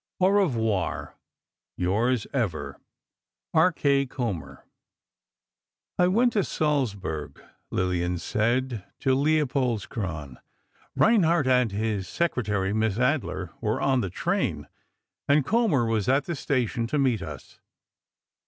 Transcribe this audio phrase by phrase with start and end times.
[0.19, 1.13] Au revoir!
[1.77, 2.79] Yours ever,
[3.53, 3.71] R.
[3.71, 4.07] K.
[4.07, 4.65] Kommer
[5.99, 7.39] "I went to Salzburg,"
[7.69, 10.37] Lillian said, "to Leopoldskron.
[10.95, 14.67] Reinhardt and his secretary, Miss Adler, were on the train,
[15.27, 17.59] and Kommer was at the station to meet us.